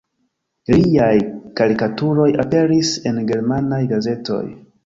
Liaj 0.75 1.17
karikaturoj 1.59 2.27
aperis 2.47 2.93
en 3.11 3.23
germanaj 3.33 3.81
gazetoj. 3.93 4.45